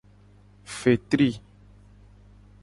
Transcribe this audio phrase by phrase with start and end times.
[0.77, 1.29] Fetri.